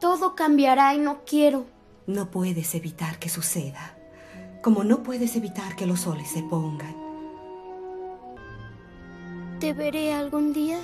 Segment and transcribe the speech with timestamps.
[0.00, 1.66] Todo cambiará y no quiero.
[2.06, 3.96] No puedes evitar que suceda,
[4.62, 6.96] como no puedes evitar que los soles se pongan.
[9.60, 10.80] ¿Te veré algún día?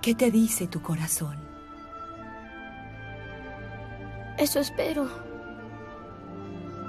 [0.00, 1.36] ¿Qué te dice tu corazón?
[4.38, 5.08] Eso espero.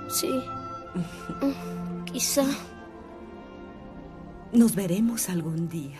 [0.08, 0.32] Sí.
[2.06, 2.46] Quizá.
[4.54, 5.98] Nos veremos algún día.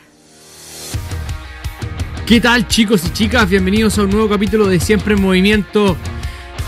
[2.26, 3.50] ¿Qué tal chicos y chicas?
[3.50, 5.98] Bienvenidos a un nuevo capítulo de Siempre en Movimiento.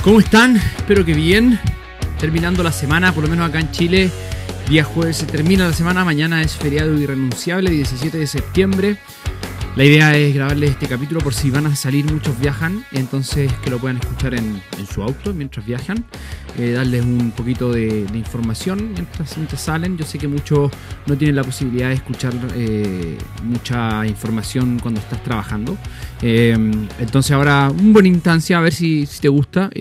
[0.04, 0.58] ¿Cómo están?
[0.58, 1.58] Espero que bien.
[2.20, 4.12] Terminando la semana, por lo menos acá en Chile.
[4.68, 8.98] Día jueves se termina la semana, mañana es feriado irrenunciable, 17 de septiembre.
[9.76, 13.72] La idea es grabarles este capítulo por si van a salir, muchos viajan, entonces que
[13.72, 16.05] lo puedan escuchar en, su auto mientras viajan,
[16.59, 19.98] eh, darles un poquito de, información mientras, salen.
[19.98, 20.72] Yo sé que muchos
[21.08, 25.76] no tienen la posibilidad de escuchar eh, mucha información cuando estás trabajando.
[26.22, 26.55] Eh,
[27.00, 29.72] entonces ahora, una buena instancia, a ver si te gusta.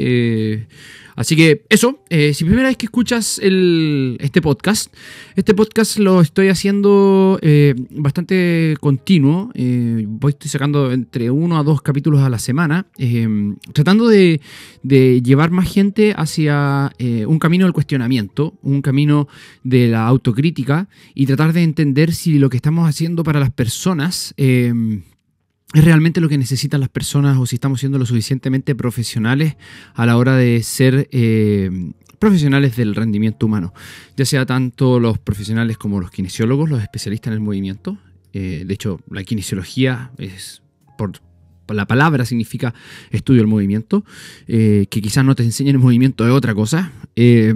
[1.17, 4.93] Así que eso, eh, si primera vez que escuchas este podcast,
[5.37, 9.51] este podcast lo estoy haciendo eh, bastante continuo.
[9.55, 12.87] Eh, voy estoy sacando entre uno a dos capítulos a la semana,
[13.73, 14.41] tratando de,
[14.83, 16.93] de, llevar más gente hacia
[17.27, 19.29] un camino del cuestionamiento, un camino
[19.63, 24.35] de la autocrítica y tratar de entender si lo que estamos haciendo para las personas
[25.75, 29.57] es realmente lo que necesitan las personas o si estamos siendo lo suficientemente profesionales
[29.95, 33.73] a la hora de ser eh, profesionales del rendimiento humano,
[34.17, 37.99] ya sea tanto los profesionales como los kinesiólogos, los especialistas en el movimiento.
[38.33, 40.63] Eh, de hecho, la kinesiología es
[40.97, 41.13] por
[41.69, 42.75] la palabra significa
[43.11, 44.05] estudio del movimiento,
[44.47, 46.93] eh, que quizás no te enseñen el movimiento de otra cosa.
[47.15, 47.55] Eh,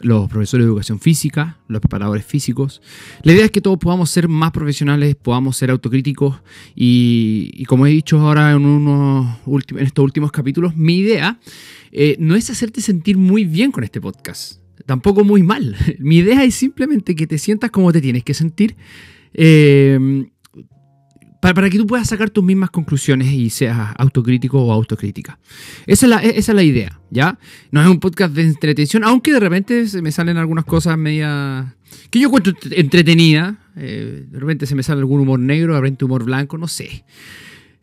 [0.00, 2.82] los profesores de educación física, los preparadores físicos.
[3.22, 6.40] La idea es que todos podamos ser más profesionales, podamos ser autocríticos
[6.74, 9.38] y, como he dicho ahora en, unos
[9.78, 11.38] estos últimos capítulos, mi idea
[11.92, 15.76] eh, no es hacerte sentir muy bien con este podcast, tampoco muy mal.
[15.98, 18.76] Mi idea es simplemente que te sientas como te tienes que sentir
[21.40, 25.38] para, que tú puedas sacar tus mismas conclusiones y seas autocrítico o autocrítica.
[25.86, 27.38] Esa es la, esa es la idea, ¿ya?
[27.70, 31.76] No es un podcast de entretención, aunque de repente se me salen algunas cosas media
[32.10, 33.58] que yo encuentro entretenida.
[33.76, 37.04] Eh, de repente se me sale algún humor negro, de repente humor blanco, no sé.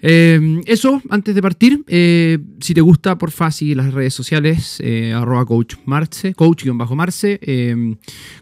[0.06, 5.14] Eh, eso, antes de partir, eh, si te gusta, porfa, sigue las redes sociales, eh,
[5.14, 7.40] arroba coach marce, coach-marce.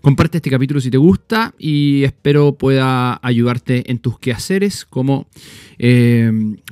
[0.02, 5.28] comparte este capítulo si te gusta y espero pueda ayudarte en tus quehaceres como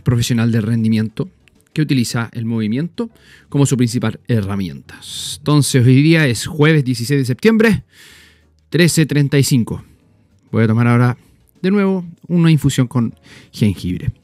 [0.04, 1.30] profesional de rendimiento
[1.72, 3.12] que utiliza el movimiento
[3.48, 5.00] como su principal herramienta.
[5.38, 7.84] Entonces, hoy día es jueves 16 de septiembre,
[8.72, 9.84] 13.35.
[10.52, 11.16] Voy a tomar ahora
[11.62, 13.14] de nuevo una infusión con
[13.52, 14.19] jengibre.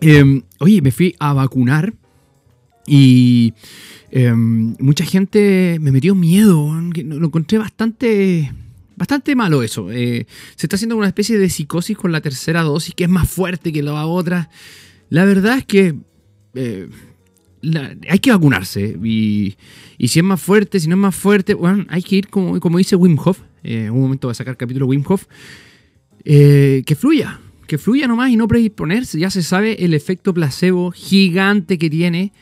[0.00, 1.94] Em, oye, me fui a vacunar
[2.86, 3.54] y
[4.10, 6.72] em, mucha gente me metió miedo.
[6.74, 8.52] Lo encontré bastante,
[8.96, 9.90] bastante malo eso.
[9.90, 13.28] Eh, se está haciendo una especie de psicosis con la tercera dosis que es más
[13.28, 14.50] fuerte que la otra.
[15.08, 15.94] La verdad es que
[16.54, 16.88] eh,
[18.08, 18.98] hay que vacunarse.
[19.02, 19.56] Y,
[19.98, 22.78] si es más fuerte, si no es más fuerte, bueno, hay que ir como, como
[22.78, 23.40] dice Wim Hof.
[23.62, 25.24] Eh, en un momento va a sacar capítulo Wim Hof.
[26.24, 29.18] que fluya, que fluya nomás y no predisponerse.
[29.18, 32.32] Ya se sabe el efecto placebo gigante que tiene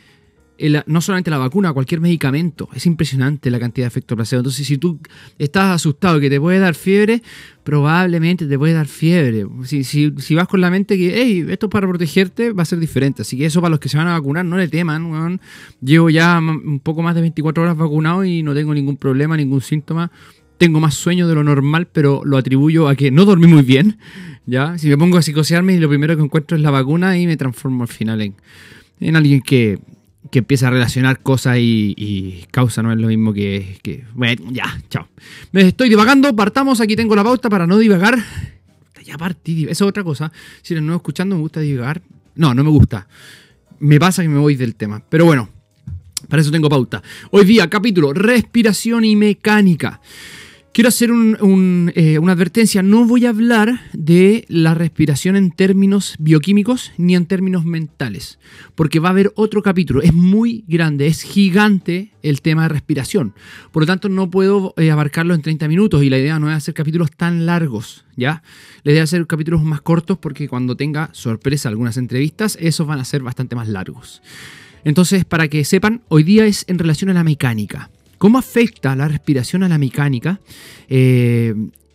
[0.86, 2.68] no solamente la vacuna, cualquier medicamento.
[2.74, 4.40] Es impresionante la cantidad de efecto placebo.
[4.40, 5.00] Entonces, si tú
[5.38, 7.22] estás asustado que te puede dar fiebre,
[7.64, 9.46] probablemente te puede dar fiebre.
[9.64, 13.22] Si, vas con la mente que, hey, esto es para protegerte, va a ser diferente.
[13.22, 15.40] Así que eso para los que se van a vacunar, no le teman.
[15.80, 19.62] Llevo ya un poco más de 24 horas vacunado y no tengo ningún problema, ningún
[19.62, 20.12] síntoma
[20.62, 23.98] tengo más sueño de lo normal, pero lo atribuyo a que no dormí muy bien.
[24.46, 24.78] ¿ya?
[24.78, 27.36] Si me pongo a psicosearme y lo primero que encuentro es la vacuna y me
[27.36, 28.36] transformo al final en,
[29.00, 29.80] en alguien que,
[30.30, 34.80] que empieza a relacionar cosas y, causa no es lo mismo que, que, Bueno, ya,
[34.88, 35.08] chao.
[35.50, 38.16] Me estoy divagando, partamos, aquí tengo la pauta para no divagar.
[39.04, 40.30] Ya partí, eso es otra cosa.
[40.62, 42.02] Si nuevo escuchando, me gusta divagar.
[42.36, 43.08] No, no me gusta.
[43.80, 45.02] Me pasa que me voy del tema.
[45.08, 45.48] Pero bueno,
[46.28, 47.02] para eso tengo pauta.
[47.32, 50.00] Hoy día, capítulo, respiración y mecánica.
[50.74, 52.82] Quiero hacer eh, una advertencia.
[52.82, 58.38] No voy a hablar de la respiración en términos bioquímicos ni en términos mentales,
[58.74, 60.00] porque va a haber otro capítulo.
[60.00, 63.34] Es muy grande, es gigante el tema de respiración.
[63.70, 66.56] Por lo tanto, no puedo eh, abarcarlo en 30 minutos y la idea no es
[66.56, 68.42] hacer capítulos tan largos, ¿ya?
[68.82, 72.98] La idea es hacer capítulos más cortos porque cuando tenga sorpresa algunas entrevistas, esos van
[72.98, 74.22] a ser bastante más largos.
[74.84, 77.90] Entonces, para que sepan, hoy día es en relación a la mecánica.
[78.22, 80.38] ¿Cómo afecta la respiración a la mecánica
[80.88, 81.52] eh,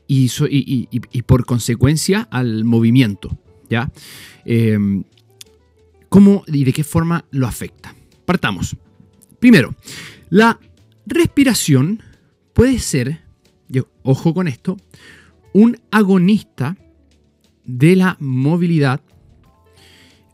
[0.09, 3.38] y, por consecuencia al movimiento?
[3.69, 3.89] ¿ya?
[4.44, 4.77] Eh,
[6.09, 7.95] ¿Cómo y de qué forma lo afecta?
[8.25, 8.75] Partamos.
[9.39, 9.74] Primero,
[10.29, 10.59] la
[11.06, 12.03] respiración
[12.51, 13.21] puede ser,
[13.69, 14.75] yo, ojo con esto,
[15.53, 16.75] un agonista
[17.63, 19.00] de la movilidad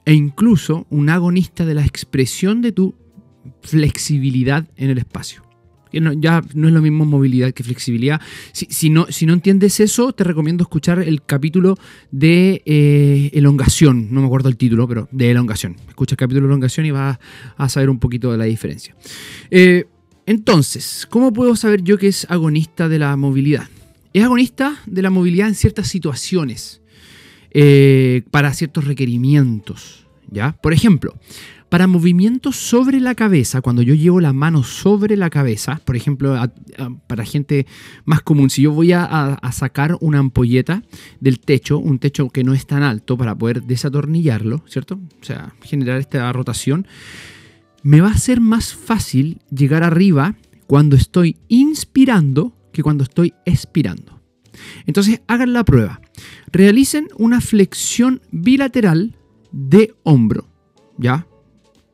[0.06, 2.96] e incluso un agonista de la expresión de tu
[3.62, 5.53] flexibilidad en el espacio.
[5.94, 8.19] Ya no es lo mismo movilidad que flexibilidad.
[8.51, 11.78] Si, no, si no, entiendes eso, te recomiendo escuchar el capítulo
[12.12, 14.07] de eh, elongación.
[14.12, 15.78] No me acuerdo el título, pero de elongación.
[15.88, 17.19] Escucha el capítulo de elongación y vas
[17.56, 18.95] a saber un poquito de la diferencia.
[19.51, 19.86] Eh,
[20.25, 23.68] entonces, ¿cómo puedo saber yo que es agonista de la movilidad?
[24.13, 26.81] Es agonista de la movilidad en ciertas situaciones,
[27.51, 30.06] eh, para ciertos requerimientos.
[30.30, 30.54] ¿ya?
[30.62, 31.13] Por ejemplo,
[31.74, 36.40] para movimientos sobre la cabeza, cuando yo llevo la mano sobre la cabeza, por ejemplo,
[37.08, 37.66] para gente
[38.06, 40.84] más común, si yo voy a, sacar una ampolleta
[41.20, 45.00] del techo, un techo que no es tan alto para poder desatornillarlo, ¿cierto?
[45.20, 46.86] O sea, generar esta rotación,
[47.81, 50.36] me va a ser más fácil llegar arriba
[50.68, 54.22] cuando estoy inspirando que cuando estoy expirando.
[54.86, 56.02] Entonces, hagan la prueba.
[56.52, 59.16] Realicen una flexión bilateral
[59.52, 60.48] de hombro,
[61.00, 61.25] ¿ya?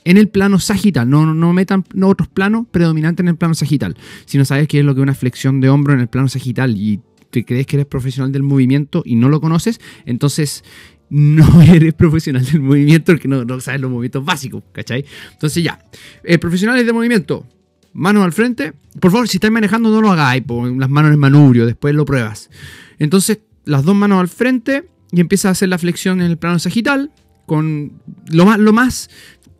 [0.05, 1.09] En el plano sagital.
[1.09, 3.95] No, no metan otros planos predominantes en el plano sagital.
[4.25, 6.27] Si no sabes qué es lo que es una flexión de hombro en el plano
[6.27, 10.63] sagital y te crees que eres profesional del movimiento y no lo conoces, entonces
[11.09, 15.05] no eres profesional del movimiento porque no, sabes los movimientos básicos, ¿cachai?
[15.31, 15.79] Entonces ya,
[16.23, 17.45] eh, profesionales del movimiento,
[17.93, 18.73] manos al frente.
[18.99, 20.43] Por favor, si estás manejando no lo hagáis,
[20.77, 22.49] las manos en manubrio, después lo pruebas.
[22.97, 26.59] Entonces, las dos manos al frente y empiezas a hacer la flexión en el plano
[26.59, 27.11] sagital
[27.45, 27.93] con
[28.29, 29.09] lo más, lo más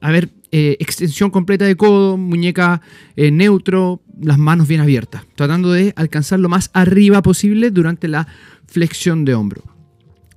[0.02, 2.82] a ver, eh, extensión completa de codo, muñeca
[3.16, 8.28] eh, neutro, las manos bien abiertas, tratando de alcanzar lo más arriba posible durante la
[8.66, 9.64] flexión de hombro.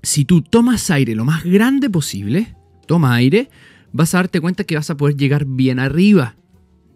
[0.03, 2.57] Si tú tomas aire lo más grande posible,
[2.87, 3.49] toma aire,
[3.93, 6.35] vas a darte cuenta que vas a poder llegar bien arriba.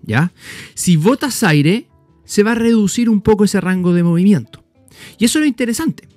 [0.02, 0.32] ¿Ya?
[0.74, 1.88] Si botas aire,
[2.24, 4.64] se va a reducir un poco ese rango de movimiento.
[5.18, 6.08] Y eso es lo interesante.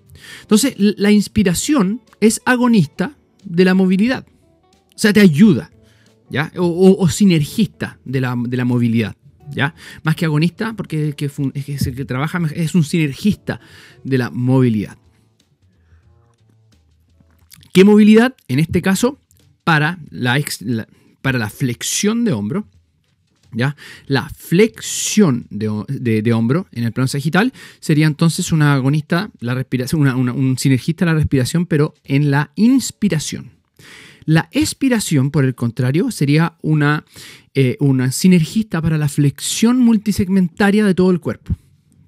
[0.42, 4.26] Entonces, la inspiración es agonista de la movilidad.
[4.96, 5.72] O sea, te ayuda.
[6.58, 9.16] O, sinergista de la, movilidad.
[9.52, 9.74] ¿Ya?
[10.04, 13.60] Más que agonista, porque es, el que trabaja, es un sinergista
[14.04, 14.98] de la movilidad.
[17.74, 18.36] ¿Qué movilidad?
[18.48, 19.20] En este caso,
[19.64, 20.40] para la,
[21.22, 22.68] para la flexión de hombro,
[23.52, 23.76] ¿ya?
[24.06, 30.58] La flexión de, hombro en el plano sagital sería entonces una agonista, la respiración, un
[30.58, 33.59] sinergista de la respiración, pero en la inspiración.
[34.26, 37.06] La expiración, por el contrario, sería una,
[37.54, 41.56] eh, una sinergista para la flexión multisegmentaria de todo el cuerpo.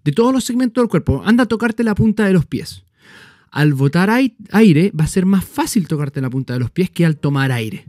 [0.03, 1.21] De todos los segmentos del cuerpo.
[1.25, 2.83] Anda a tocarte la punta de los pies.
[3.51, 7.05] Al botar aire va a ser más fácil tocarte la punta de los pies que
[7.05, 7.85] al tomar aire.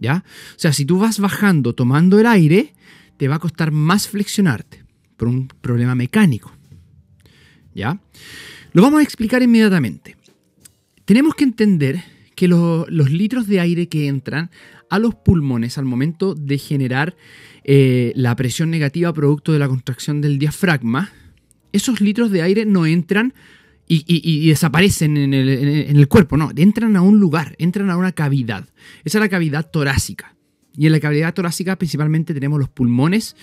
[0.00, 0.24] ¿Ya?
[0.56, 2.74] O sea, si tú vas bajando tomando el aire,
[3.16, 4.84] te va a costar más flexionarte
[5.16, 6.52] por un problema mecánico.
[7.74, 8.00] ¿Ya?
[8.72, 10.16] Lo vamos a explicar inmediatamente.
[11.04, 12.02] Tenemos que entender
[12.34, 14.50] que los litros de aire que entran
[14.90, 17.16] a los pulmones al momento de generar
[17.64, 21.12] eh, la presión negativa producto de la contracción del diafragma,
[21.72, 23.34] esos litros de aire no entran
[23.86, 28.66] y, desaparecen en el, cuerpo, no, entran a un lugar, entran a una cavidad.
[29.04, 30.34] Esa es la cavidad torácica.
[30.76, 33.36] Y en la cavidad torácica principalmente tenemos los pulmones,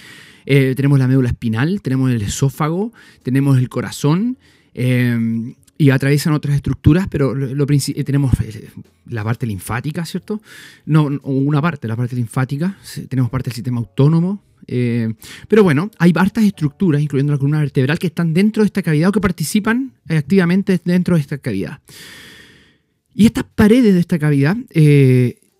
[0.45, 2.91] eh, tenemos la médula espinal, tenemos el esófago,
[3.23, 4.37] tenemos el corazón,
[4.73, 8.69] eh, y atraviesan otras estructuras, pero lo, eh, tenemos eh,
[9.07, 10.39] la parte linfática, ¿cierto?
[10.85, 12.77] No, una parte, la parte linfática,
[13.09, 15.11] tenemos parte del sistema autónomo, eh,
[15.47, 19.09] pero bueno, hay hartas estructuras, incluyendo la columna vertebral, que están dentro de esta cavidad
[19.09, 21.79] o que participan activamente dentro de esta cavidad.
[23.15, 24.57] Y estas paredes de esta cavidad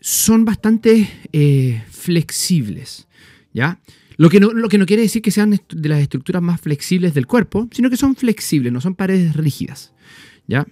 [0.01, 1.09] son bastante
[1.89, 3.07] flexibles,
[3.53, 3.79] ¿ya?
[4.21, 7.15] Lo que, no, lo que no quiere decir que sean de las estructuras más flexibles
[7.15, 9.95] del cuerpo, sino que son flexibles, no son paredes rígidas.
[10.45, 10.67] ¿ya?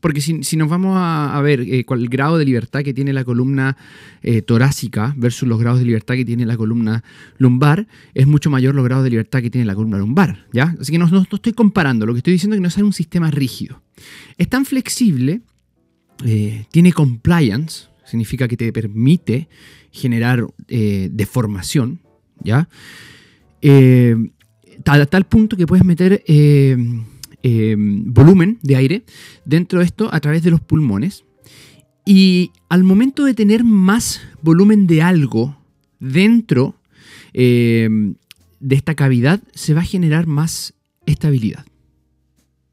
[0.00, 3.78] Porque si, nos vamos a, ver eh, el grado de libertad que tiene la columna
[4.20, 7.02] eh, torácica versus los grados de libertad que tiene la columna
[7.38, 10.44] lumbar, es mucho mayor los grados de libertad que tiene la columna lumbar.
[10.52, 10.76] ¿ya?
[10.78, 13.30] Así que no, estoy comparando, lo que estoy diciendo es que no es un sistema
[13.30, 13.80] rígido.
[14.36, 15.40] Es tan flexible,
[16.26, 19.48] eh, tiene compliance, significa que te permite
[19.90, 22.00] generar deformación,
[22.42, 22.68] ¿ya?
[24.86, 26.22] a tal punto que puedes meter
[27.42, 29.04] Em, volumen de aire
[29.46, 31.24] dentro de esto a través de los pulmones.
[32.04, 35.56] Y al momento de tener más volumen de algo
[36.00, 36.76] dentro
[37.32, 38.16] em,
[38.58, 40.74] de esta cavidad, se va a generar más
[41.06, 41.64] estabilidad.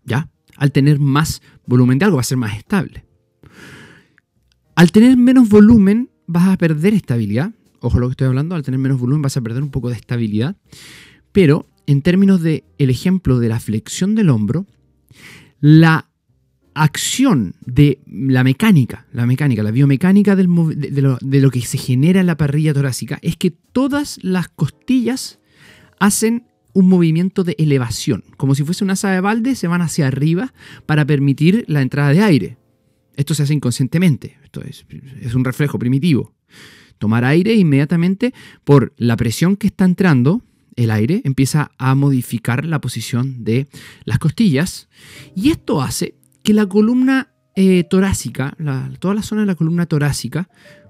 [0.03, 0.29] ¿Ya?
[0.57, 3.05] Al tener más volumen de algo va a ser más estable.
[4.75, 7.53] Al tener menos volumen vas a perder estabilidad.
[7.79, 9.96] Ojo lo que estoy hablando, al tener menos volumen vas a perder un poco de
[9.96, 10.55] estabilidad.
[11.31, 14.65] Pero en términos del el ejemplo de la flexión del hombro,
[15.60, 16.10] la
[16.74, 22.19] acción de la mecánica, la mecánica, la biomecánica de, lo, de, lo, que se genera
[22.19, 25.39] en la parrilla torácica es que todas las costillas
[26.00, 30.05] hacen un movimiento de elevación, como si fuese una asa de balde, se van hacia
[30.05, 30.53] arriba
[30.86, 32.57] para permitir la entrada de aire.
[33.15, 34.86] Esto se hace inconscientemente, esto es,
[35.22, 36.36] es un reflejo primitivo.
[36.98, 40.42] Tomar aire inmediatamente por la presión que está entrando,
[40.75, 43.68] el aire empieza a modificar la posición de
[44.06, 44.88] las costillas
[45.36, 48.56] y esto hace que la columna eh, torácica,
[49.00, 50.48] toda la zona de la columna torácica,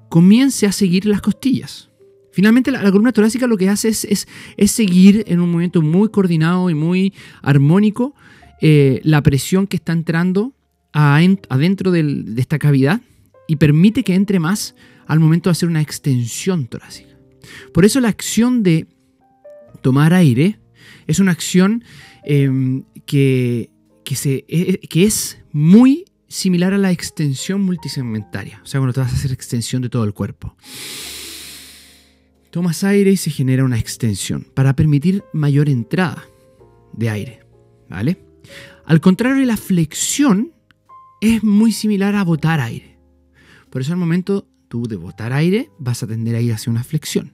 [0.10, 1.90] comience a seguir las costillas.
[2.32, 6.10] Finalmente, la, columna torácica lo que hace es, es, es, seguir en un movimiento muy
[6.10, 8.14] coordinado y muy armónico
[8.62, 10.54] eh, la presión que está entrando
[10.92, 13.02] adentro de esta cavidad
[13.48, 14.76] y permite que entre más
[15.08, 17.18] al momento de hacer una extensión torácica.
[17.74, 18.88] Por eso la acción de
[19.82, 20.60] tomar aire
[21.08, 21.84] es una acción
[22.26, 23.70] eh, que,
[24.04, 28.60] que, se, que es muy similar a la extensión multisegmentaria.
[28.64, 30.56] O sea, cuando te vas a hacer extensión de todo el cuerpo.
[32.52, 36.26] Tomas aire y se genera una extensión para permitir mayor entrada
[36.94, 37.40] de aire.
[37.90, 38.18] ¿Vale?
[38.86, 40.54] Al contrario, la flexión
[41.22, 42.98] es muy similar a botar aire.
[43.70, 46.83] Por eso al momento tú de botar aire vas a tender a ir hacia una
[46.83, 47.33] flexión.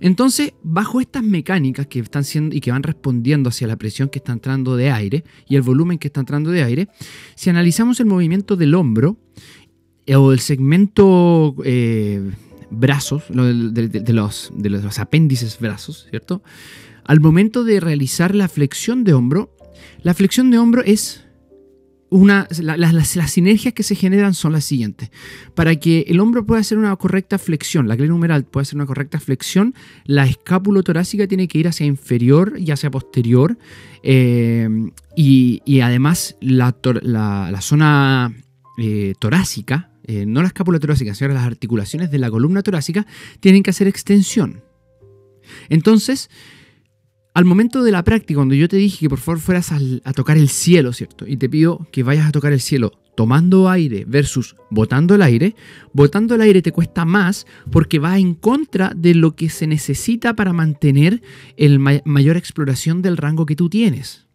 [0.00, 4.18] Entonces, bajo estas mecánicas que están siendo y que van respondiendo hacia la presión que
[4.18, 6.88] está entrando de aire y el volumen que está entrando de aire,
[7.34, 9.18] si analizamos el movimiento del hombro
[10.06, 12.30] eh, o del segmento eh,
[12.70, 16.42] brazos, de, de, los, de los apéndices brazos, ¿cierto?
[17.04, 19.54] Al momento de realizar la flexión de hombro,
[20.02, 21.24] la flexión de hombro es
[22.10, 25.10] una, las, sinergias que se generan son las siguientes.
[25.54, 28.86] Para que el hombro pueda hacer una correcta flexión, la glena humeral pueda hacer una
[28.86, 29.74] correcta flexión,
[30.04, 33.56] la escápula torácica tiene que ir hacia inferior y hacia posterior.
[34.02, 34.68] Eh,
[35.16, 36.74] y, además la,
[37.60, 38.34] zona
[38.78, 43.06] eh, torácica, eh, no la escápula torácica, sino las articulaciones de la columna torácica,
[43.38, 44.62] tienen que hacer extensión.
[45.68, 46.28] Entonces,
[47.32, 50.36] al momento de la práctica, cuando yo te dije que por favor fueras a tocar
[50.36, 51.26] el cielo, ¿cierto?
[51.26, 55.54] Y te pido que vayas a tocar el cielo tomando aire versus botando el aire,
[55.92, 60.34] botando el aire te cuesta más porque va en contra de lo que se necesita
[60.34, 61.22] para mantener
[61.56, 64.26] el mayor exploración del rango que tú tienes.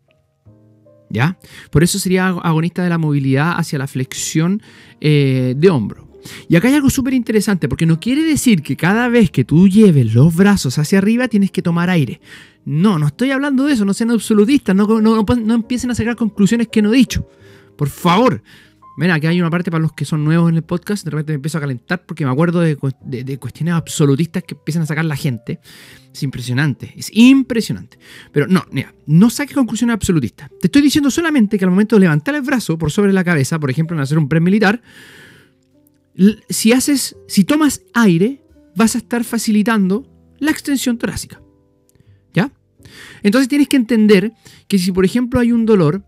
[1.10, 1.38] ¿Ya?
[1.72, 4.62] Por eso sería agonista de la movilidad hacia la flexión
[5.02, 6.15] eh, de hombro.
[6.48, 9.68] Y acá hay algo súper interesante, porque no quiere decir que cada vez que tú
[9.68, 12.20] lleves los brazos hacia arriba tienes que tomar aire.
[12.66, 16.68] No, no estoy hablando de eso, no sean absolutistas, no, no, empiecen a sacar conclusiones
[16.68, 17.28] que no he dicho.
[17.76, 18.42] Por favor.
[18.98, 21.34] Mira, aquí hay una parte para los que son nuevos en el podcast, de repente
[21.34, 25.04] me empiezo a calentar porque me acuerdo de, de, cuestiones absolutistas que empiezan a sacar
[25.04, 25.60] la gente.
[26.14, 28.00] Es impresionante, es impresionante.
[28.32, 30.50] Pero no, mira, no saques conclusiones absolutistas.
[30.62, 33.60] Te estoy diciendo solamente que al momento de levantar el brazo por sobre la cabeza,
[33.60, 34.82] por ejemplo, en hacer un pre militar,
[36.50, 38.44] si haces, si tomas aire,
[38.76, 41.42] vas a estar facilitando la extensión torácica.
[42.34, 42.52] ¿Ya?
[43.24, 44.34] Entonces tienes que entender
[44.68, 46.06] que si por ejemplo hay un dolor,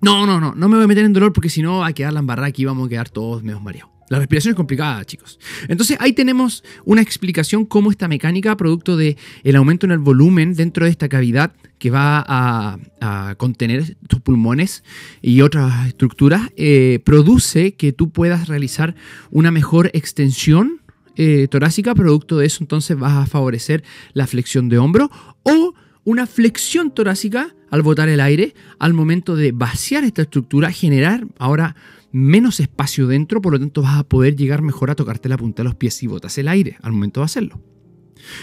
[0.00, 1.92] no, no, no, no me voy a meter en dolor porque si no va a
[1.92, 3.92] quedar la embarrada aquí y vamos a quedar todos medio mareados.
[4.12, 5.38] La respiración es complicada, chicos.
[5.68, 10.52] Entonces ahí tenemos una explicación cómo esta mecánica, producto del el aumento en el volumen
[10.52, 14.84] dentro de esta cavidad que va a, contener tus pulmones
[15.22, 18.94] y otras estructuras, eh, produce que tú puedas realizar
[19.30, 20.82] una mejor extensión
[21.16, 21.94] eh, torácica.
[21.94, 25.10] Producto de eso entonces vas a favorecer la flexión de hombro
[25.42, 25.72] o
[26.04, 31.76] una flexión torácica al botar el aire al momento de vaciar esta estructura, generar ahora
[32.12, 35.62] menos espacio dentro, por lo tanto vas a poder llegar mejor a tocarte la punta
[35.62, 37.60] de los pies si botas el aire al momento de hacerlo.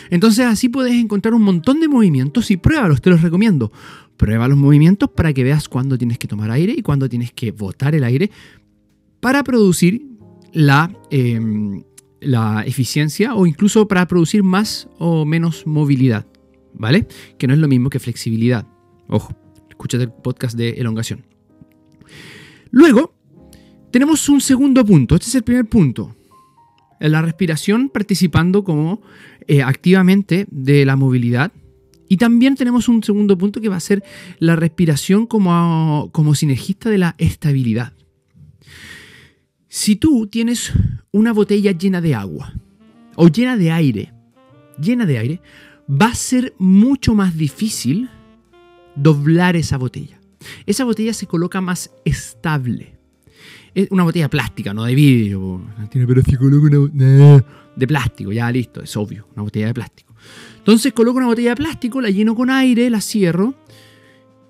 [0.09, 3.71] Entonces así puedes encontrar un montón de movimientos y pruébalos, te los recomiendo.
[4.17, 7.51] Prueba los movimientos para que veas cuándo tienes que tomar aire y cuándo tienes que
[7.51, 8.29] botar el aire
[9.21, 10.05] para producir
[10.51, 11.83] la, em,
[12.19, 16.25] la eficiencia o incluso para producir más o menos movilidad,
[16.73, 17.07] ¿vale?
[17.37, 18.67] Que no es lo mismo que flexibilidad.
[19.07, 19.33] Ojo,
[19.69, 21.25] escúchate el podcast de elongación.
[22.71, 23.15] Luego,
[23.91, 26.15] tenemos un segundo punto, este es el primer punto.
[26.99, 29.01] La respiración participando como
[29.47, 31.51] eh, activamente de la movilidad.
[32.07, 34.03] Y también tenemos un segundo punto que va a ser
[34.39, 37.93] la respiración como, como sinergista de la estabilidad.
[39.69, 40.73] Si tú tienes
[41.11, 42.53] una botella llena de agua
[43.15, 44.13] o llena de aire,
[44.81, 45.41] llena de aire,
[45.89, 48.09] va a ser mucho más difícil
[48.95, 50.19] doblar esa botella.
[50.65, 52.98] Esa botella se coloca más estable
[53.83, 55.61] Es una botella plástica, no de vidrio.
[55.89, 57.43] Tiene, pero si coloco una
[57.75, 60.13] de plástico, ya listo, es obvio, una botella de plástico.
[60.57, 63.55] Entonces coloco una botella de plástico, la lleno con aire, la cierro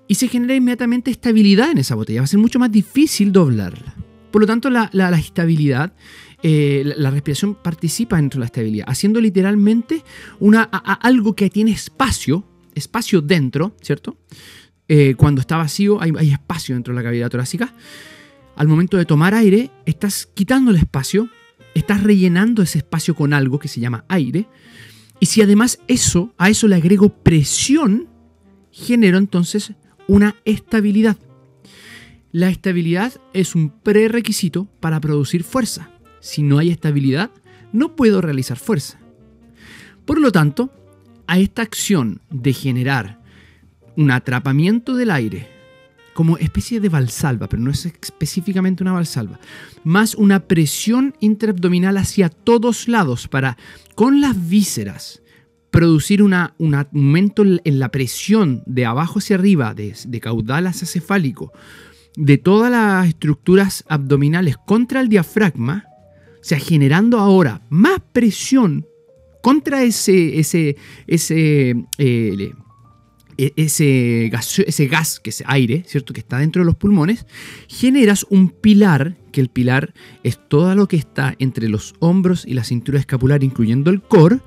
[0.08, 2.22] y se genera inmediatamente estabilidad en esa botella.
[2.22, 3.94] Va a ser mucho más difícil doblarla.
[4.32, 5.92] Por lo tanto, la, estabilidad,
[6.42, 10.02] eh, la, respiración participa dentro de la estabilidad, haciendo literalmente
[10.40, 12.44] una, algo que tiene espacio,
[12.74, 14.16] espacio dentro, ¿cierto?
[14.88, 17.72] Eh, cuando está vacío hay, hay espacio dentro de la cavidad torácica.
[18.60, 21.30] Al momento de tomar aire, estás quitando el espacio,
[21.74, 24.48] estás rellenando ese espacio con algo que se llama aire.
[25.18, 28.10] Y si además eso, a eso le agrego presión,
[28.70, 29.72] genero entonces
[30.08, 31.16] una estabilidad.
[32.32, 35.88] La estabilidad es un prerequisito para producir fuerza.
[36.20, 37.30] Si no hay estabilidad,
[37.72, 39.00] no puedo realizar fuerza.
[40.04, 40.70] Por lo tanto,
[41.26, 43.22] a esta acción de generar
[43.96, 45.59] un atrapamiento del aire
[46.14, 49.38] como especie de valsalva, pero no es específicamente una valsalva,
[49.84, 53.56] más una presión interabdominal hacia todos lados para,
[53.94, 55.22] con las vísceras,
[55.70, 61.52] producir un aumento en la presión de abajo hacia arriba, de, caudal hacia cefálico,
[62.16, 65.84] de todas las estructuras abdominales contra el diafragma,
[66.40, 68.86] o sea, generando ahora más presión
[69.42, 70.76] contra ese,
[71.06, 71.74] eh,
[73.56, 76.12] ese, gas, ese gas, que es aire, ¿cierto?
[76.12, 77.26] Que está dentro de los pulmones,
[77.68, 82.54] generas un pilar, que el pilar es todo lo que está entre los hombros y
[82.54, 84.40] la cintura escapular, incluyendo el core,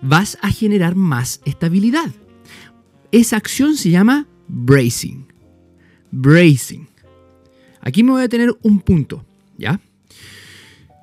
[0.00, 2.10] vas a generar más estabilidad.
[3.12, 5.26] Esa acción se llama bracing.
[6.10, 6.86] Bracing.
[7.80, 9.24] Aquí me voy a tener un punto,
[9.58, 9.80] ¿ya?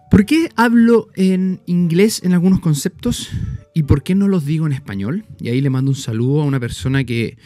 [0.09, 3.29] ¿Por qué hablo en inglés en algunos conceptos
[3.75, 5.25] y por qué no los digo en español?
[5.39, 7.37] Y ahí le mando un saludo a una persona que,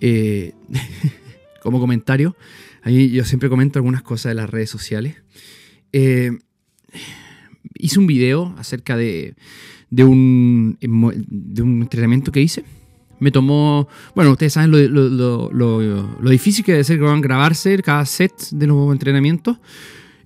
[0.00, 0.52] eh,
[1.62, 2.36] como comentario,
[2.82, 5.22] ahí yo siempre comento algunas cosas de las redes sociales.
[5.92, 6.32] Eh,
[7.74, 9.36] hice un video acerca de,
[9.88, 12.64] de, un, de un entrenamiento que hice.
[13.20, 18.66] Me tomó, bueno, ustedes saben lo, lo difícil que debe ser grabarse cada set de
[18.66, 19.58] los entrenamientos.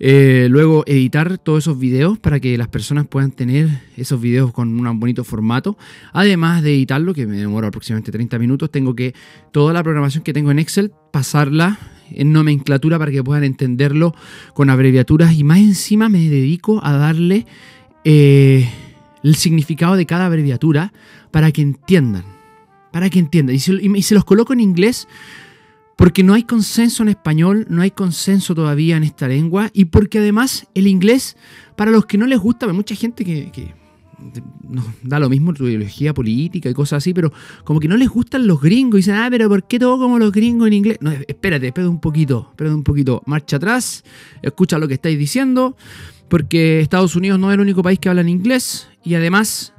[0.04, 4.84] Eh, luego editar todos esos videos para que las personas puedan tener esos videos con
[4.84, 5.78] un bonito formato.
[6.12, 9.14] Además de editarlo, que me demora aproximadamente 30 minutos, tengo que
[9.52, 11.78] toda la programación que tengo en Excel pasarla
[12.10, 14.12] en nomenclatura para que puedan entenderlo
[14.54, 17.46] con abreviaturas y más encima me dedico a darle
[18.02, 18.68] eh,
[19.22, 20.92] el significado de cada abreviatura
[21.30, 22.24] para que entiendan.
[22.90, 23.54] Para que entiendan.
[23.54, 25.06] y se los coloco en inglés
[25.96, 30.18] porque no hay consenso en español, no hay consenso todavía en esta lengua y porque
[30.18, 31.36] además el inglés,
[31.76, 33.74] para los que no les gusta, hay mucha gente que,
[34.68, 37.32] nos da lo mismo tu ideología política y cosas así, pero
[37.64, 40.18] como que no les gustan los gringos y dicen, ah, pero ¿por qué todo como
[40.18, 40.98] los gringos en inglés?
[41.00, 44.04] No, espérate, espérate un poquito, espérate un poquito, marcha atrás,
[44.40, 45.76] escucha lo que estáis diciendo,
[46.28, 49.74] porque Estados Unidos no es el único país que habla en inglés y además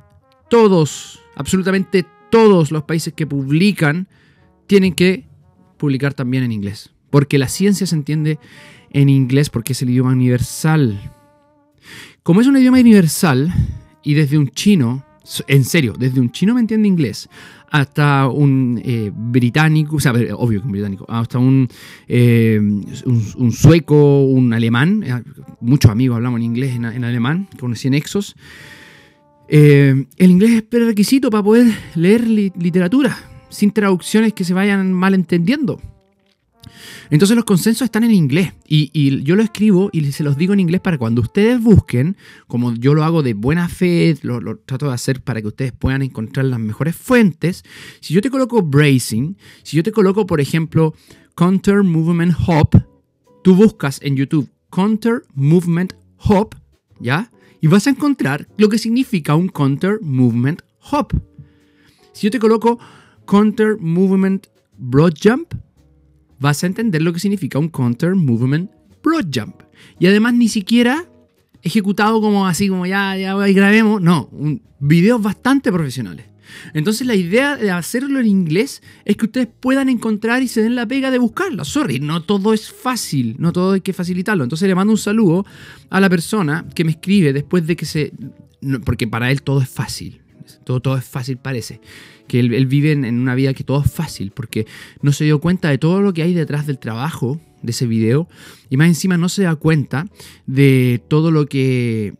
[0.49, 4.08] todos, absolutamente todos los países que publican
[4.67, 5.28] tienen que
[5.78, 6.92] publicar también en inglés.
[7.10, 8.40] Porque la ciencia se entiende
[8.92, 11.12] en inglés porque es el idioma universal.
[12.24, 13.54] Como es un idioma universal
[14.04, 15.04] y desde un chino,
[15.48, 17.30] en serio, desde un chino me entiende inglés,
[17.70, 21.68] hasta un eh, británico, o sea, obvio que un británico, hasta un,
[22.08, 22.62] eh,
[23.52, 25.24] sueco, un alemán, eh,
[25.60, 28.36] muchos amigos hablamos en inglés, en, alemán, conocí en Exos.
[29.48, 35.80] el inglés es prerequisito para poder leer literatura sin traducciones que se vayan mal entendiendo.
[37.10, 40.60] Entonces los consensos están en inglés y, yo lo escribo y se los digo en
[40.60, 44.94] inglés para cuando ustedes busquen, como yo lo hago de buena fe, lo, trato de
[44.94, 47.63] hacer para que ustedes puedan encontrar las mejores fuentes.
[48.00, 50.96] Si yo te coloco bracing, si yo te coloco, por ejemplo,
[51.36, 52.82] Counter Movement Hop,
[53.44, 56.56] tú buscas en YouTube Counter Movement Hop,
[57.00, 57.30] ¿ya?
[57.62, 60.62] Y vas a encontrar lo que significa un Counter Movement
[60.92, 61.13] Hop.
[62.13, 62.80] Si yo te coloco
[63.26, 65.54] Counter Movement Broad Jump,
[66.40, 68.70] vas a entender lo que significa un Counter Movement
[69.04, 69.62] Broad Jump.
[70.00, 71.06] Y además ni siquiera
[71.62, 74.02] ejecutado como así, como ya, ya grabemos.
[74.02, 74.30] No,
[74.80, 76.26] videos bastante profesionales.
[76.74, 80.76] Entonces la idea de hacerlo en inglés es que ustedes puedan encontrar y se den
[80.76, 81.66] la pega de buscarlo.
[81.66, 84.44] Sorry, no todo es fácil, no todo hay que facilitarlo.
[84.44, 85.46] Entonces le mando un saludo
[85.90, 88.14] a la persona que me escribe después de que se...
[88.86, 90.22] porque para él todo es fácil.
[90.66, 91.80] Todo, todo es fácil parece
[92.28, 94.66] que él, vive en, una vida que todo es fácil, porque
[95.02, 98.28] no se dio cuenta de todo lo que hay detrás del trabajo de ese video,
[98.70, 100.08] y más encima no se da cuenta
[100.46, 102.14] de todo lo que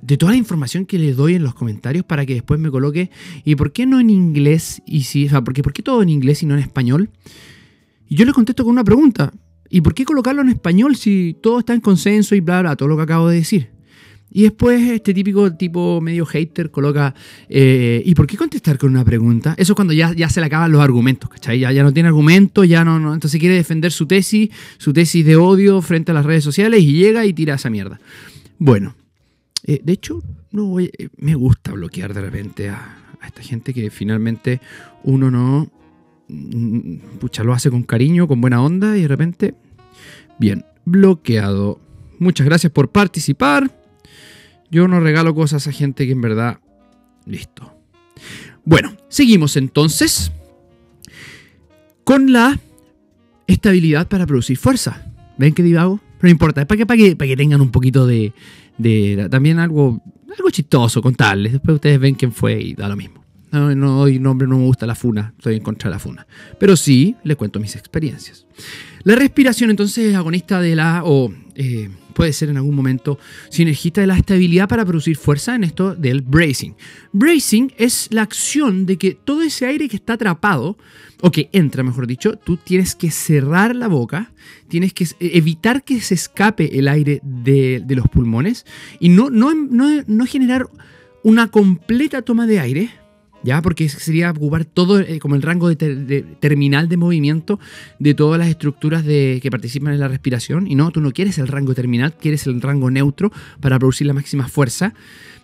[0.00, 3.10] de toda la información que le doy en los comentarios para que después me coloque.
[3.44, 4.80] ¿Y por qué no en inglés?
[4.86, 7.10] Y si, o sea, ¿por qué, ¿por qué todo en inglés y no en español?
[8.08, 9.32] Y yo le contesto con una pregunta.
[9.68, 12.88] ¿Y por qué colocarlo en español si todo está en consenso y bla, bla, todo
[12.88, 13.70] lo que acabo de decir?
[14.30, 17.14] Y después este típico tipo medio hater coloca,
[17.48, 19.54] eh, ¿y por qué contestar con una pregunta?
[19.56, 21.58] Eso es cuando ya, ya se le acaban los argumentos, ¿cachai?
[21.60, 25.24] Ya, ya no tiene argumentos, ya no, no, entonces quiere defender su tesis, su tesis
[25.24, 27.98] de odio frente a las redes sociales y llega y tira esa mierda.
[28.58, 28.94] Bueno,
[29.64, 33.90] eh, de hecho, no voy- eh, me gusta bloquear de repente a, esta gente que
[33.90, 34.60] finalmente
[35.04, 35.70] uno no,
[36.28, 39.54] mm, pucha, lo hace con cariño, con buena onda y de repente,
[40.38, 41.80] bien, bloqueado.
[42.18, 43.77] Muchas gracias por participar.
[44.70, 46.58] Yo no regalo cosas a gente que en verdad...
[47.26, 47.74] Listo.
[48.64, 50.32] Bueno, seguimos entonces
[52.04, 52.58] con la
[53.46, 55.12] estabilidad para producir fuerza.
[55.36, 56.00] ¿Ven qué divago?
[56.18, 58.32] Pero no importa, es para que, para que, para que tengan un poquito de,
[58.78, 60.02] de- También algo,
[60.36, 61.52] algo chistoso contarles.
[61.52, 63.24] Después ustedes ven quién fue y da lo mismo.
[63.50, 66.26] No, no nombre, no me gusta la funa, estoy en contra de la funa.
[66.58, 68.46] Pero sí, les cuento mis experiencias.
[69.04, 73.16] La respiración entonces es agonista de la, o eh, puede ser en algún momento
[73.48, 76.72] sinergista de la estabilidad para producir fuerza en esto del bracing.
[77.12, 80.76] Bracing es la acción de que todo ese aire que está atrapado,
[81.20, 84.32] o que entra mejor dicho, tú tienes que cerrar la boca,
[84.66, 88.66] tienes que evitar que se escape el aire de, de los pulmones
[88.98, 90.68] y no, no, no, no generar
[91.22, 92.90] una completa toma de aire,
[93.42, 93.62] ¿ya?
[93.62, 97.58] Porque sería ocupar todo eh, como el rango de ter- de terminal de movimiento
[97.98, 100.66] de todas las estructuras de, que participan en la respiración.
[100.66, 104.14] Y no, tú no quieres el rango terminal, quieres el rango neutro para producir la
[104.14, 104.94] máxima fuerza.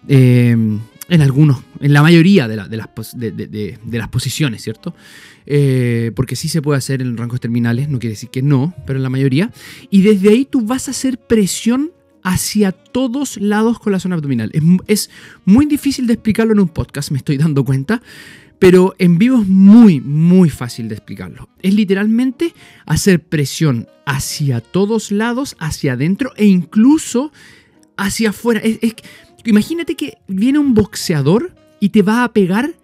[0.09, 0.57] eh,
[1.11, 4.95] en algunos, en la mayoría de las posiciones, ¿cierto?
[5.45, 8.99] Eh, porque sí se puede hacer en rangos terminales, no quiere decir que no, pero
[8.99, 9.51] en la mayoría.
[9.91, 11.91] Y desde ahí tú vas a hacer presión
[12.25, 14.51] hacia todos lados con la zona abdominal.
[14.53, 15.11] Es, es
[15.45, 18.03] muy difícil de explicarlo en un podcast, me estoy dando cuenta,
[18.59, 21.49] pero en vivo es muy, muy fácil de explicarlo.
[21.63, 22.55] Es literalmente
[22.87, 27.31] hacer presión hacia todos lados, hacia adentro e incluso
[27.97, 28.63] hacia afuera.
[29.45, 32.75] Imagínate que viene un boxeador y te va a pegar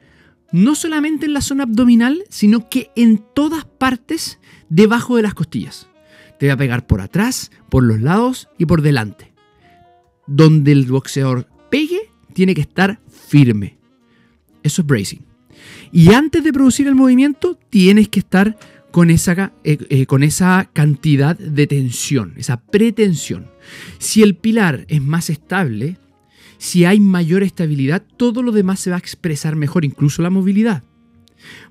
[0.53, 5.89] no solamente en la zona abdominal, sino que en todas partes debajo de las costillas.
[6.39, 9.30] Te va a pegar por atrás, por los lados y por delante.
[10.33, 12.01] Donde el boxeador pegue,
[12.33, 13.77] tiene que estar firme.
[14.63, 15.21] Eso es bracing.
[15.93, 18.57] Y antes de producir el movimiento, tienes que estar
[18.91, 23.51] con esa, eh, eh, con esa cantidad de tensión, esa pretensión.
[23.99, 25.97] Si el pilar es más estable,
[26.59, 30.83] si hay mayor estabilidad, todo lo demás se va a expresar mejor, incluso la movilidad,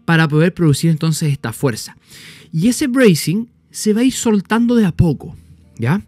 [0.06, 1.98] para poder producir entonces esta fuerza.
[2.52, 5.36] Y ese bracing se va a ir soltando de a poco,
[5.78, 6.02] ¿ya?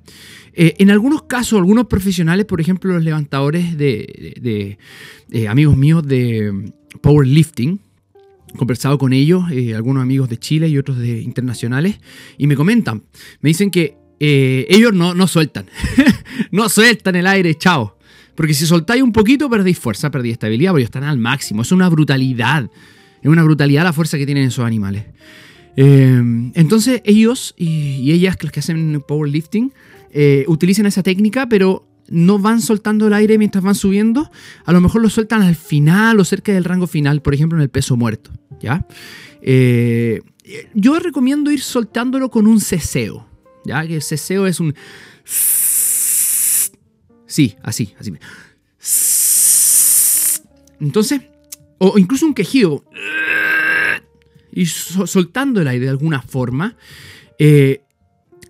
[0.54, 4.78] Eh, en algunos casos, algunos profesionales, por ejemplo, los levantadores de,
[5.32, 7.80] eh, amigos míos de mm, powerlifting,
[8.58, 12.00] conversado con ellos, eh, algunos amigos de Chile y otros de internacionales,
[12.38, 13.04] y me comentan,
[13.40, 15.66] me dicen que ellos no, no sueltan,
[16.52, 17.98] no sueltan el aire, chao.
[18.36, 21.64] Porque si soltáis un poquito, perdéis fuerza, perdéis estabilidad, porque están al máximo.
[21.64, 22.70] Es una brutalidad.
[23.22, 25.06] Es una brutalidad la fuerza que tienen esos animales.
[25.76, 29.74] Entonces ellos y, y ellas, los que hacen powerlifting,
[30.12, 34.30] eh, utilizan esa técnica, pero no van soltando el aire mientras van subiendo.
[34.66, 37.64] A lo mejor lo sueltan al final o cerca del rango final, por ejemplo en
[37.64, 38.32] el peso muerto.
[38.60, 38.86] ¿ya?
[39.42, 40.22] Eh,
[40.74, 43.28] yo recomiendo ir soltándolo con un ceseo.
[43.66, 43.86] ¿ya?
[43.88, 44.76] Que el ceseo es un...
[47.26, 48.12] Sí, así, así.
[50.80, 51.22] Entonces,
[51.78, 52.84] o incluso un quejido.
[54.52, 56.76] Y so- soltando el aire de alguna forma,
[57.40, 57.84] eh,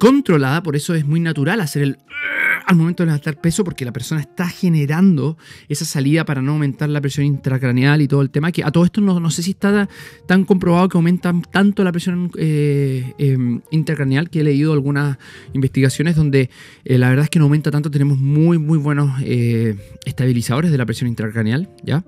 [0.02, 1.98] controlada, por eso es muy natural hacer el
[2.66, 5.38] al momento de levantar peso, porque la persona está generando
[5.68, 8.52] esa salida para no aumentar la presión intracraneal y todo el tema.
[8.52, 9.90] Que a todo esto no, no sé si está
[10.26, 15.18] tan comprobado que aumenta tanto la presión eh, eh, intracraneal, que he leído algunas
[15.54, 16.50] investigaciones donde
[16.86, 17.92] eh, la verdad es que no aumenta tanto.
[17.92, 22.04] Tenemos muy, muy buenos eh, estabilizadores de la presión intracraneal, ¿ya?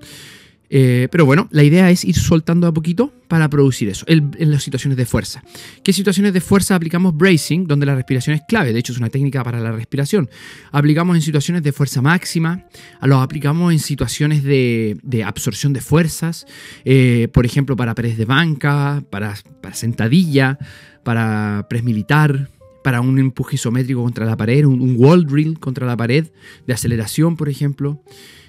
[0.75, 4.63] Eh, pero bueno, la idea es ir soltando a poquito para producir eso, en las
[4.63, 5.43] situaciones de fuerza.
[5.83, 8.73] ¿Qué situaciones de fuerza aplicamos bracing, donde la respiración es clave?
[8.73, 10.31] De hecho, es una técnica para la respiración.
[10.71, 12.65] Aplicamos en situaciones de fuerza máxima,
[12.99, 16.47] a lo aplicamos en situaciones de, absorción de fuerzas,
[16.85, 19.35] eh, por ejemplo, para press de banca, para,
[19.73, 20.57] sentadilla,
[21.03, 22.49] para press militar,
[22.83, 26.31] para un empuje isométrico contra la pared, un wall drill contra la pared,
[26.65, 28.01] de aceleración, por ejemplo.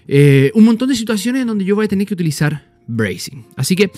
[0.07, 3.45] Eh, un montón de situaciones en donde yo voy a tener que utilizar bracing.
[3.57, 3.91] Así que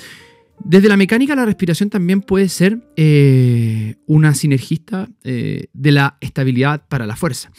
[0.65, 6.87] desde la mecánica la respiración también puede ser eh, una sinergista eh, de la estabilidad
[6.89, 7.51] para la fuerza.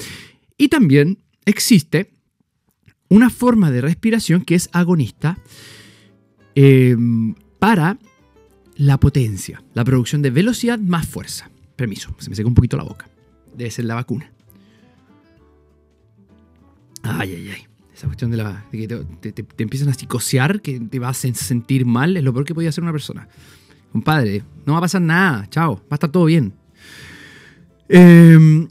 [0.57, 2.11] Y también existe
[3.09, 5.37] una forma de respiración que es agonista
[6.55, 6.95] eh,
[7.59, 7.99] para
[8.75, 11.49] la potencia, la producción de velocidad más fuerza.
[11.75, 13.07] Permiso, se me secó un poquito la boca.
[13.55, 14.31] Debe ser la vacuna.
[17.03, 17.76] Ay, ay, ay.
[17.97, 21.83] Esa cuestión de, la, de que te, empiezan a psicosear, que te vas a sentir
[21.83, 23.27] mal, es lo peor que podía hacer una persona.
[23.91, 25.47] Compadre, no va a pasar nada.
[25.49, 26.53] Chao, va a estar todo bien.
[27.89, 28.67] Em,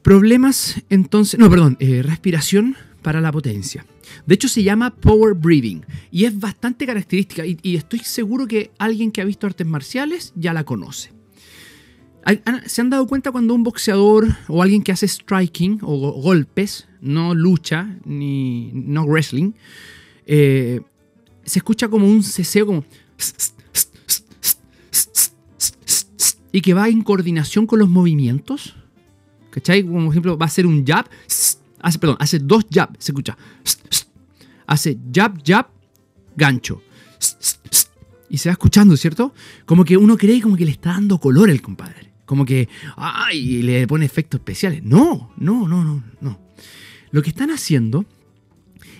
[0.00, 1.40] problemas, entonces.
[1.40, 1.76] No, perdón.
[1.80, 3.84] eh, respiración para la potencia.
[4.26, 7.42] De hecho, se llama power breathing y es bastante característica.
[7.44, 11.15] Y estoy seguro que alguien que ha visto artes marciales ya la conoce.
[12.66, 16.88] ¿Se han dado cuenta cuando un boxeador o alguien que hace striking o go- golpes,
[17.00, 19.52] no lucha ni no wrestling,
[20.26, 20.80] eh,
[21.44, 22.84] se escucha como un ceseo como
[26.50, 28.74] y que va en coordinación con los movimientos?
[29.50, 29.84] ¿Cachai?
[29.84, 31.08] Como ejemplo va a hacer un jab,
[31.80, 33.36] hace, perdón, hace dos jabs, se escucha.
[34.66, 35.66] Hace jab, jab,
[36.36, 36.82] gancho.
[38.28, 39.32] Y se va escuchando, ¿cierto?
[39.64, 42.05] Como que uno cree como que le está dando color el compadre.
[42.26, 44.82] Como que, ay, le pone efectos especiales.
[44.84, 46.38] No, no, no, no, no.
[47.12, 48.04] Lo que están haciendo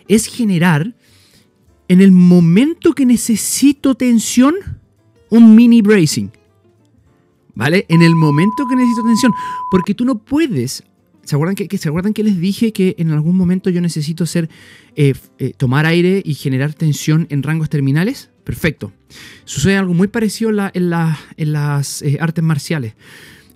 [0.09, 0.95] es generar,
[1.89, 4.55] en el momento que necesito tensión,
[5.29, 6.29] un mini bracing.
[7.55, 7.87] ¿Vale?
[7.89, 9.33] En el momento que necesito tensión.
[9.71, 10.85] Porque tú no puedes.
[11.25, 14.25] ¿Se acuerdan que, que- ¿se acuerdan que les dije que en algún momento yo necesito
[14.25, 14.49] hacer,
[14.95, 18.31] eh, eh, tomar aire y generar tensión en rangos terminales?
[18.47, 18.93] Perfecto.
[19.45, 22.95] Sucede algo muy parecido en, la- en la- en las eh, artes marciales.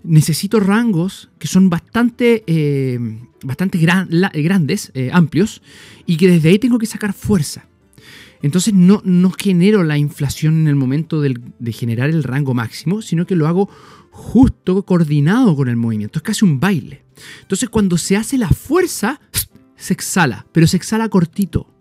[0.02, 2.98] Necesito rangos que son bastante, eh,
[3.44, 5.62] bastante la- grandes, eh, amplios,
[6.06, 7.68] y que desde ahí tengo que sacar fuerza.
[8.42, 9.00] Entonces no,
[9.38, 13.68] genero la inflación en el momento de generar el rango máximo, sino que lo hago
[14.10, 16.18] justo coordinado con el movimiento.
[16.18, 17.04] Es casi un baile.
[17.42, 19.20] Entonces cuando se hace la fuerza,
[19.76, 21.72] se exhala, pero se exhala cortito.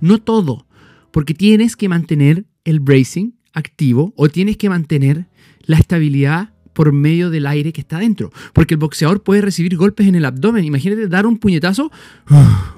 [0.00, 0.66] No todo,
[1.12, 5.26] porque tienes que mantener el bracing activo o tienes que mantener
[5.62, 8.30] la estabilidad por medio del aire que está dentro.
[8.52, 10.64] Porque el boxeador puede recibir golpes en el abdomen.
[10.64, 11.90] Imagínate dar un puñetazo,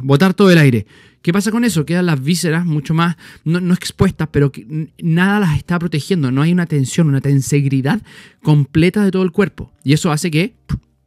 [0.01, 0.87] botar todo el aire.
[1.21, 1.85] ¿Qué pasa con eso?
[1.85, 4.53] Quedan las vísceras mucho más, no, no expuestas, pero
[5.03, 6.31] nada las está protegiendo.
[6.31, 8.01] No hay una tensión, una tensegridad
[8.41, 9.73] completa de todo el cuerpo.
[9.83, 10.55] Y eso hace que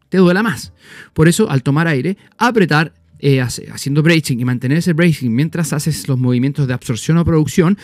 [0.09, 0.73] te duela más.
[1.13, 6.09] Por eso, al tomar aire, apretar, eh, haciendo bracing y mantener ese bracing mientras haces
[6.09, 7.77] los movimientos de absorción o producción,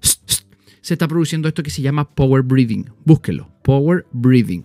[0.00, 2.86] se está produciendo esto que se llama power breathing.
[3.04, 4.64] Búsquelo, power breathing.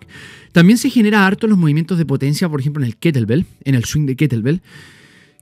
[0.52, 3.84] También se genera harto los movimientos de potencia, por ejemplo, en el kettlebell, en el
[3.86, 4.62] swing de kettlebell.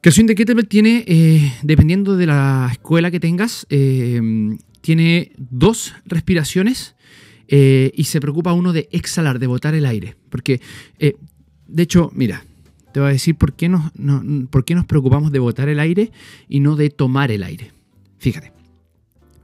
[0.02, 4.20] Que el swing de kettlebell tiene, eh, dependiendo de la escuela que tengas, eh,
[4.82, 6.96] tiene dos respiraciones
[7.48, 10.16] eh, y se preocupa uno de exhalar, de botar el aire.
[10.30, 10.60] Porque,
[11.00, 12.44] de hecho, mira,
[12.94, 15.80] te voy a decir por qué, nos, no- por qué nos preocupamos de botar el
[15.80, 16.12] aire
[16.50, 17.72] y no de tomar el aire.
[18.18, 18.52] Fíjate.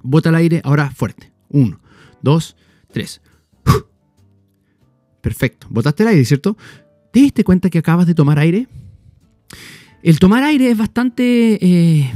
[0.03, 1.31] Bota el aire ahora fuerte.
[1.49, 1.79] Uno,
[2.21, 2.55] dos,
[2.91, 3.21] tres.
[5.21, 5.67] Perfecto.
[5.69, 6.57] Botaste el aire, ¿cierto?
[7.12, 8.67] ¿Te diste cuenta que acabas de tomar aire?
[10.01, 12.12] El tomar aire es bastante, eh,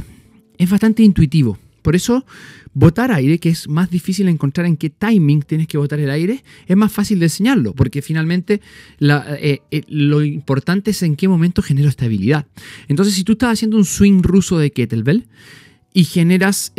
[0.56, 1.58] es bastante intuitivo.
[1.82, 2.24] Por eso,
[2.72, 6.42] botar aire, que es más difícil encontrar en qué timing tienes que botar el aire,
[6.66, 8.62] es más fácil de enseñarlo, porque finalmente
[9.00, 12.46] eh, eh, lo importante es en qué momento genero estabilidad.
[12.88, 15.26] Entonces, si tú estás haciendo un swing ruso de kettlebell
[15.92, 16.72] y generas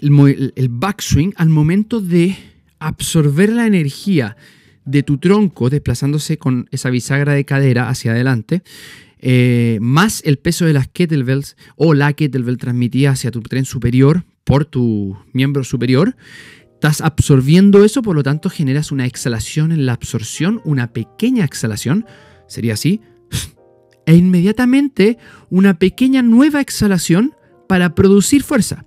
[0.00, 2.36] el, backswing al momento de
[2.78, 4.36] absorber la energía
[4.84, 8.62] de tu tronco desplazándose con esa bisagra de cadera hacia adelante,
[9.18, 14.24] eh, más el peso de las kettlebells o la kettlebell transmitida hacia tu tren superior
[14.44, 16.14] por tu miembro superior,
[16.74, 22.06] estás absorbiendo eso, por lo tanto generas una exhalación en la absorción, una pequeña exhalación,
[22.46, 23.00] sería así,
[24.06, 25.18] e inmediatamente
[25.50, 27.34] una pequeña nueva exhalación
[27.68, 28.84] para producir fuerza.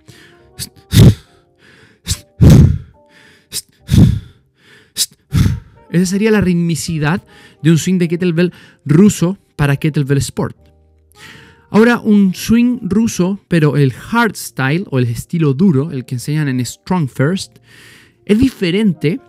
[5.90, 7.22] Esa sería la ritmicidad
[7.62, 8.52] de un swing de kettlebell
[8.84, 10.56] ruso para kettlebell sport.
[11.70, 16.48] Ahora, un swing ruso, pero el hard style o el estilo duro, el que enseñan
[16.48, 17.58] en Strong First,
[18.24, 19.20] es diferente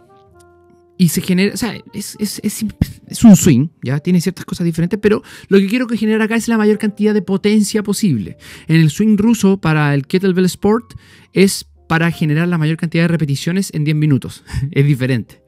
[1.02, 5.00] y se genera, o sea, es, es- es- un swing, ya tiene ciertas cosas diferentes,
[5.02, 8.38] pero lo que quiero que genere acá es la mayor cantidad de potencia posible.
[8.68, 10.94] En el swing ruso para el kettlebell sport
[11.34, 15.42] es para generar la mayor cantidad de repeticiones en 10 minutos, es diferente.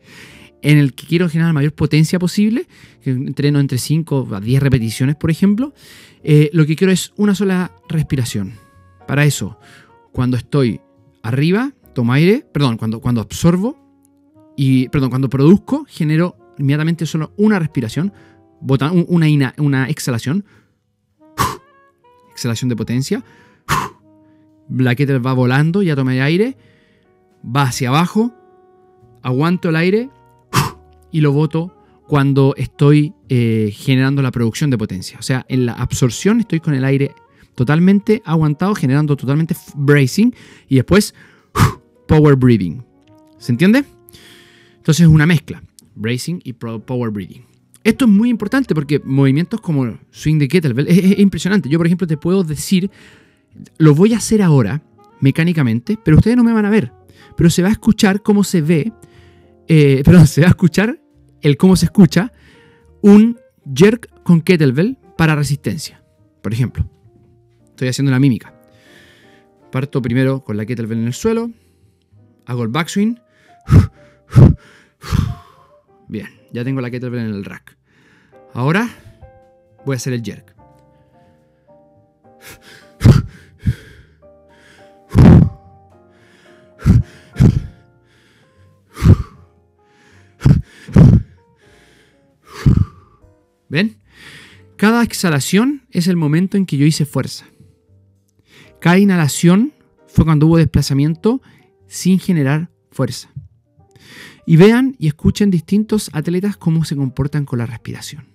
[0.64, 2.68] En el que quiero generar la mayor potencia posible,
[3.04, 5.76] que entreno entre 5 a 10 repeticiones, por ejemplo,
[6.24, 8.54] eh, lo que quiero es una sola respiración.
[9.08, 9.60] Para eso,
[10.14, 10.82] cuando estoy
[11.22, 13.83] arriba, tomo aire, perdón, cuando, cuando absorbo
[14.56, 18.14] y, perdón, cuando produzco, genero inmediatamente solo una respiración,
[19.08, 20.46] una, ina- una exhalación,
[22.32, 23.24] exhalación de potencia,
[24.70, 26.58] la va volando, ya tomé aire,
[27.44, 28.34] va hacia abajo,
[29.22, 30.10] aguanto el aire
[31.12, 31.76] y lo boto
[32.08, 35.18] cuando estoy eh, generando la producción de potencia.
[35.20, 37.14] O sea, en la absorción estoy con el aire
[37.56, 40.32] totalmente aguantado, generando totalmente bracing
[40.68, 41.14] y después
[42.08, 42.84] power breathing.
[43.38, 43.84] ¿Se entiende?
[44.84, 45.64] Entonces es una mezcla,
[45.96, 47.46] bracing y power breathing.
[47.86, 51.70] Esto es muy importante porque movimientos como swing de kettlebell es, impresionante.
[51.70, 52.92] Yo, por ejemplo, te puedo decir,
[53.78, 54.84] lo voy a hacer ahora
[55.22, 56.92] mecánicamente, pero ustedes no me van a ver.
[57.38, 58.92] Pero se va a escuchar cómo se ve,
[59.70, 61.00] eh, perdón, se va a escuchar
[61.42, 62.34] el cómo se escucha
[63.00, 63.40] un
[63.74, 66.04] jerk con kettlebell para resistencia.
[66.42, 66.86] Por ejemplo,
[67.70, 68.54] estoy haciendo la mímica.
[69.72, 71.52] Parto primero con la kettlebell en el suelo,
[72.46, 73.18] hago el backswing.
[76.08, 77.78] Bien, ya tengo la kettlebell en el rack.
[78.54, 78.88] Ahora
[79.86, 80.54] voy a hacer el jerk.
[93.70, 93.98] ¿Ven?
[94.78, 97.46] Cada exhalación es el momento en que yo hice fuerza.
[98.80, 99.74] Cada inhalación
[100.06, 101.42] fue cuando hubo desplazamiento
[101.88, 103.33] sin generar fuerza.
[104.46, 108.26] Y vean y escuchen distintos atletas cómo se comportan con la respiración.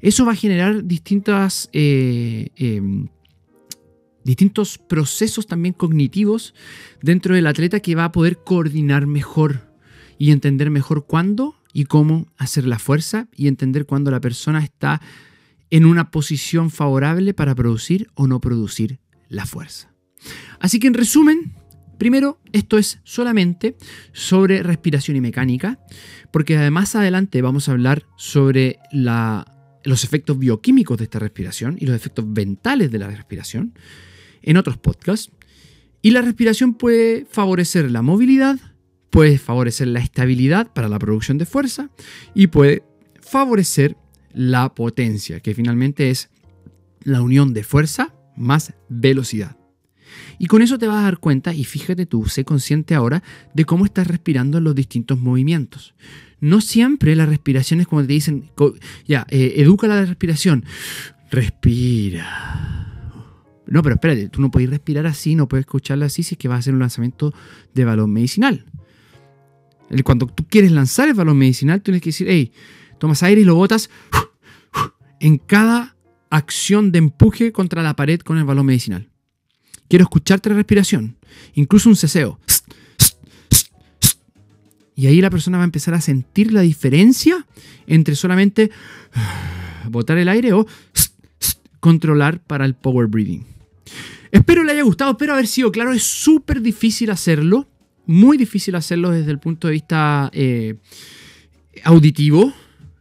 [0.00, 3.08] Eso va a generar distintas, eh, em,
[4.24, 6.54] distintos procesos también cognitivos
[7.02, 9.70] dentro del atleta que va a poder coordinar mejor
[10.18, 15.00] y entender mejor cuándo y cómo hacer la fuerza y entender cuándo la persona está
[15.70, 19.92] en una posición favorable para producir o no producir la fuerza.
[20.58, 21.52] Así que en resumen,
[22.00, 23.76] primero, esto es solamente
[24.12, 25.78] sobre respiración y mecánica,
[26.32, 31.94] porque además adelante vamos a hablar sobre los efectos bioquímicos de esta respiración y los
[31.94, 33.74] efectos mentales de la respiración
[34.40, 35.30] en otros podcasts.
[36.00, 38.58] Y la respiración puede favorecer la movilidad,
[39.10, 41.90] puede favorecer la estabilidad para la producción de fuerza
[42.34, 42.82] y puede
[43.20, 43.98] favorecer
[44.32, 46.30] la potencia, que finalmente es
[47.02, 49.59] la unión de fuerza más velocidad.
[50.38, 53.22] Y con eso te vas a dar cuenta, y fíjate tú, sé consciente ahora
[53.54, 55.94] de cómo estás respirando en los distintos movimientos.
[56.40, 58.50] No siempre la respiración es como te dicen,
[59.06, 60.64] ya, eh, educa la respiración.
[61.30, 62.80] Respira.
[63.66, 66.48] No, pero espérate, tú no puedes respirar así, no puedes escucharla así si es que
[66.48, 67.32] vas a hacer un lanzamiento
[67.72, 68.64] de balón medicinal.
[70.04, 72.52] Cuando tú quieres lanzar el balón medicinal, tienes que decir, hey,
[72.98, 73.90] tomas aire y lo botas
[75.20, 75.96] en cada
[76.30, 79.09] acción de empuje contra la pared con el balón medicinal.
[79.90, 81.16] Quiero escucharte la respiración,
[81.52, 82.40] incluso un ceseo.
[84.96, 87.46] Y ahí la persona va a empezar a sentir la diferencia
[87.86, 88.70] entre solamente
[89.90, 90.66] botar el aire o
[91.80, 93.44] controlar para el power breathing.
[94.30, 95.92] Espero le haya gustado, espero haber sido claro.
[95.92, 97.66] Es súper difícil hacerlo
[98.10, 100.74] muy difícil hacerlo desde el punto de vista eh,
[101.84, 102.52] auditivo.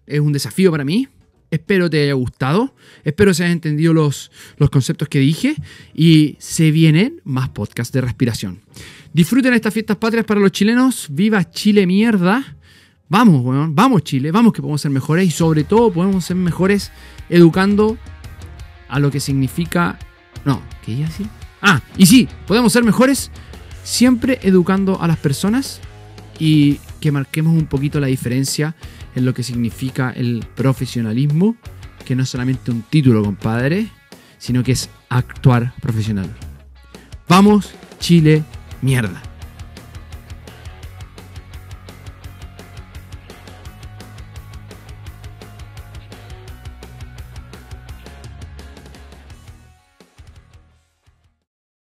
[0.06, 1.08] Es un desafío para mí.
[1.52, 2.76] Espero te haya gustado.
[3.04, 5.56] Espero se hayan entendido los, los conceptos que dije.
[5.94, 8.60] Y se vienen más podcasts de respiración.
[9.14, 11.08] Disfruten estas fiestas patrias para los chilenos.
[11.10, 12.58] Viva Chile mierda.
[13.08, 13.74] Vamos, weón.
[13.74, 14.32] Vamos Chile.
[14.32, 15.28] Vamos que podemos ser mejores.
[15.28, 16.92] Y sobre todo podemos ser mejores
[17.30, 17.98] educando
[18.88, 19.98] a lo que significa...
[20.46, 21.28] No, ¿qué iba a decir?
[21.62, 23.32] Ah, y sí, podemos ser mejores
[23.84, 25.82] siempre educando a las personas
[26.38, 28.76] y que marquemos un poquito la diferencia
[29.16, 31.56] en lo que significa el profesionalismo,
[32.06, 33.88] que no es solamente un título, compadre,
[34.38, 36.30] sino que es actuar profesional.
[37.28, 38.44] Vamos, Chile,
[38.82, 39.29] mierda.